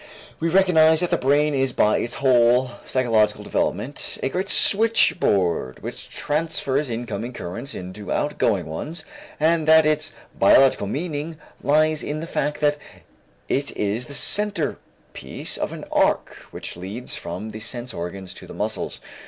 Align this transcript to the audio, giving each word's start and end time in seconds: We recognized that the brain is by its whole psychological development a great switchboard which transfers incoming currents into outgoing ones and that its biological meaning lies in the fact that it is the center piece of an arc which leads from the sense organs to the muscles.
We 0.39 0.49
recognized 0.49 1.03
that 1.03 1.11
the 1.11 1.15
brain 1.17 1.53
is 1.53 1.73
by 1.73 1.99
its 1.99 2.15
whole 2.15 2.71
psychological 2.87 3.43
development 3.43 4.17
a 4.23 4.29
great 4.29 4.49
switchboard 4.49 5.83
which 5.83 6.09
transfers 6.09 6.89
incoming 6.89 7.33
currents 7.33 7.75
into 7.75 8.11
outgoing 8.11 8.65
ones 8.65 9.05
and 9.39 9.67
that 9.67 9.85
its 9.85 10.13
biological 10.33 10.87
meaning 10.87 11.37
lies 11.61 12.01
in 12.01 12.19
the 12.19 12.25
fact 12.25 12.61
that 12.61 12.77
it 13.47 13.77
is 13.77 14.07
the 14.07 14.15
center 14.15 14.79
piece 15.13 15.55
of 15.55 15.71
an 15.71 15.83
arc 15.91 16.29
which 16.49 16.75
leads 16.75 17.15
from 17.15 17.51
the 17.51 17.59
sense 17.59 17.93
organs 17.93 18.33
to 18.33 18.47
the 18.47 18.55
muscles. 18.55 18.99